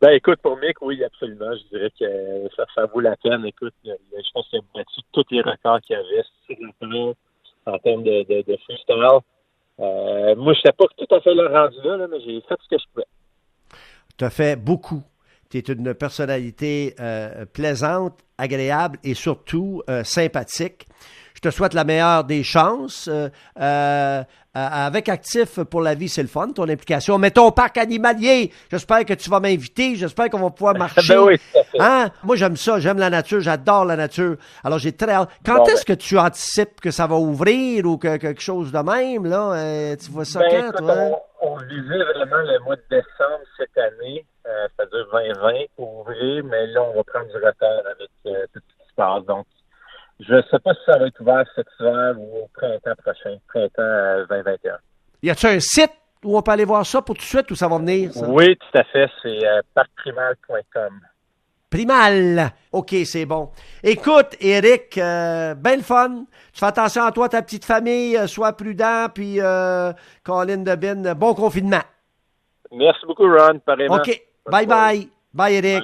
Ben 0.00 0.10
écoute, 0.14 0.40
pour 0.42 0.56
Mick, 0.56 0.82
oui, 0.82 1.04
absolument. 1.04 1.54
Je 1.54 1.76
dirais 1.76 1.92
que 1.96 2.48
ça, 2.56 2.64
ça 2.74 2.86
vaut 2.86 2.98
la 2.98 3.14
peine. 3.22 3.46
Écoute, 3.46 3.72
je 3.84 4.30
pense 4.34 4.48
qu'il 4.48 4.58
a 4.58 4.62
battu 4.74 5.00
tous 5.12 5.24
les 5.30 5.42
records 5.42 5.80
qu'il 5.82 5.94
y 5.94 5.96
avait 5.96 6.24
sur 6.44 6.56
le 6.58 6.72
plan 6.80 7.14
en 7.66 7.78
termes 7.78 8.02
de, 8.02 8.24
de, 8.24 8.42
de 8.42 8.56
freestyle. 8.64 9.20
Euh, 9.82 10.36
moi, 10.36 10.52
je 10.54 10.58
n'étais 10.58 10.72
pas 10.72 10.84
tout 10.96 11.14
à 11.14 11.20
fait 11.20 11.34
le 11.34 11.46
rendu 11.46 11.76
là, 11.84 12.06
mais 12.08 12.20
j'ai 12.20 12.40
fait 12.42 12.54
ce 12.62 12.68
que 12.68 12.80
je 12.80 12.84
pouvais. 12.92 13.06
Tu 14.16 14.24
as 14.24 14.30
fait 14.30 14.56
beaucoup. 14.56 15.02
Tu 15.50 15.58
es 15.58 15.60
une 15.60 15.94
personnalité 15.94 16.94
euh, 17.00 17.44
plaisante, 17.46 18.20
agréable 18.38 18.98
et 19.02 19.14
surtout 19.14 19.82
euh, 19.90 20.04
sympathique. 20.04 20.86
Je 21.34 21.40
te 21.40 21.50
souhaite 21.50 21.74
la 21.74 21.84
meilleure 21.84 22.24
des 22.24 22.44
chances. 22.44 23.10
Avec 24.54 25.08
Actif 25.08 25.60
pour 25.64 25.80
la 25.80 25.94
vie, 25.94 26.08
c'est 26.08 26.22
le 26.22 26.28
fun, 26.28 26.48
ton 26.52 26.68
implication. 26.68 27.18
Mais 27.18 27.30
ton 27.30 27.50
parc 27.52 27.78
animalier, 27.78 28.52
j'espère 28.70 29.04
que 29.04 29.14
tu 29.14 29.30
vas 29.30 29.40
m'inviter. 29.40 29.94
J'espère 29.96 30.28
qu'on 30.28 30.40
va 30.40 30.50
pouvoir 30.50 30.74
marcher. 30.78 31.14
Ben 31.14 31.20
oui. 31.20 31.36
Hein? 31.78 32.10
Moi, 32.22 32.36
j'aime 32.36 32.56
ça. 32.56 32.78
J'aime 32.78 32.98
la 32.98 33.10
nature. 33.10 33.40
J'adore 33.40 33.84
la 33.84 33.96
nature. 33.96 34.36
Alors, 34.62 34.78
j'ai 34.78 34.92
très 34.92 35.12
hâte. 35.12 35.30
Quand 35.44 35.56
Bon, 35.58 35.64
est-ce 35.64 35.84
que 35.84 35.92
tu 35.94 36.18
anticipes 36.18 36.80
que 36.80 36.90
ça 36.90 37.06
va 37.06 37.16
ouvrir 37.16 37.86
ou 37.86 37.96
que 37.98 38.16
quelque 38.16 38.42
chose 38.42 38.72
de 38.72 38.78
même? 38.78 39.26
Là? 39.26 39.52
Euh, 39.54 39.96
tu 39.96 40.10
vois 40.10 40.24
ça 40.24 40.40
Ben, 40.40 40.50
quand, 40.50 40.68
écoute, 40.68 40.76
toi? 40.78 40.94
on, 41.40 41.52
on 41.52 41.56
visait 41.56 42.04
vraiment 42.04 42.42
le 42.42 42.58
mois 42.64 42.76
de 42.76 42.82
décembre 42.90 43.44
cette 43.56 43.76
année, 43.78 44.24
euh, 44.46 44.66
c'est-à-dire 44.76 45.06
2020 45.12 45.52
pour 45.76 46.00
ouvrir, 46.00 46.44
mais 46.44 46.66
là, 46.68 46.82
on 46.82 46.94
va 46.96 47.02
prendre 47.04 47.26
du 47.28 47.36
retard 47.36 47.82
avec 47.90 48.10
euh, 48.26 48.44
tout 48.52 48.60
ce 48.60 48.82
qui 48.82 48.88
se 48.90 48.94
passe. 48.96 49.24
Donc, 49.24 49.46
je 50.20 50.34
ne 50.34 50.42
sais 50.42 50.58
pas 50.58 50.74
si 50.74 50.80
ça 50.86 50.98
va 50.98 51.06
être 51.06 51.20
ouvert 51.20 51.44
cet 51.54 51.66
hiver 51.80 52.14
ou 52.18 52.44
au 52.44 52.50
printemps 52.54 53.02
prochain, 53.02 53.36
printemps 53.48 53.82
euh, 53.82 54.26
2021. 54.28 54.76
Y 55.22 55.30
a-tu 55.30 55.46
un 55.46 55.60
site 55.60 55.92
où 56.24 56.36
on 56.36 56.42
peut 56.42 56.52
aller 56.52 56.64
voir 56.64 56.86
ça 56.86 57.02
pour 57.02 57.14
tout 57.16 57.22
de 57.22 57.26
suite 57.26 57.50
ou 57.50 57.54
ça 57.54 57.68
va 57.68 57.78
venir? 57.78 58.12
Ça? 58.12 58.28
Oui, 58.28 58.56
tout 58.56 58.78
à 58.78 58.84
fait. 58.84 59.08
C'est 59.22 59.46
euh, 59.46 59.60
parcprimal.com. 59.74 61.00
Primal. 61.72 62.52
OK, 62.70 62.94
c'est 63.04 63.24
bon. 63.24 63.48
Écoute, 63.82 64.36
Eric, 64.40 64.98
euh, 64.98 65.54
ben 65.54 65.76
le 65.76 65.82
fun. 65.82 66.24
Tu 66.52 66.60
fais 66.60 66.66
attention 66.66 67.02
à 67.04 67.12
toi, 67.12 67.30
ta 67.30 67.40
petite 67.40 67.64
famille, 67.64 68.14
euh, 68.14 68.26
sois 68.26 68.52
prudent, 68.52 69.06
puis 69.12 69.40
euh, 69.40 69.90
Colin 70.22 70.58
Debin, 70.58 71.14
bon 71.14 71.32
confinement. 71.32 71.80
Merci 72.70 73.06
beaucoup, 73.06 73.24
Ron. 73.24 73.58
Pareillement. 73.64 73.96
OK, 73.96 74.22
bye 74.50 74.66
bye. 74.66 75.08
Bye, 75.32 75.54
Eric. 75.54 75.62
Bye. 75.62 75.80